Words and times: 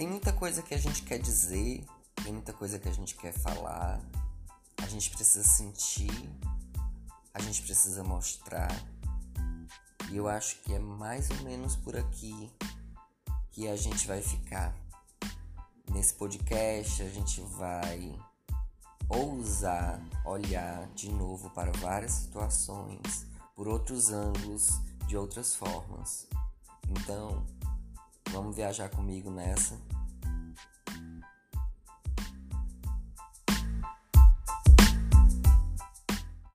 Tem 0.00 0.08
muita 0.08 0.32
coisa 0.32 0.62
que 0.62 0.72
a 0.72 0.78
gente 0.78 1.02
quer 1.02 1.18
dizer, 1.18 1.84
tem 2.24 2.32
muita 2.32 2.54
coisa 2.54 2.78
que 2.78 2.88
a 2.88 2.90
gente 2.90 3.14
quer 3.16 3.34
falar. 3.34 4.00
A 4.78 4.86
gente 4.86 5.10
precisa 5.10 5.46
sentir, 5.46 6.10
a 7.34 7.42
gente 7.42 7.60
precisa 7.60 8.02
mostrar. 8.02 8.74
E 10.10 10.16
eu 10.16 10.26
acho 10.26 10.58
que 10.62 10.72
é 10.72 10.78
mais 10.78 11.28
ou 11.28 11.36
menos 11.42 11.76
por 11.76 11.98
aqui 11.98 12.50
que 13.50 13.68
a 13.68 13.76
gente 13.76 14.06
vai 14.06 14.22
ficar. 14.22 14.74
Nesse 15.90 16.14
podcast, 16.14 17.02
a 17.02 17.10
gente 17.10 17.42
vai 17.42 18.18
ousar 19.06 20.02
olhar 20.24 20.88
de 20.94 21.10
novo 21.12 21.50
para 21.50 21.72
várias 21.72 22.12
situações, 22.12 23.26
por 23.54 23.68
outros 23.68 24.08
ângulos, 24.08 24.80
de 25.06 25.14
outras 25.14 25.54
formas. 25.54 26.26
Então, 26.88 27.44
vamos 28.32 28.56
viajar 28.56 28.88
comigo 28.90 29.30
nessa. 29.30 29.76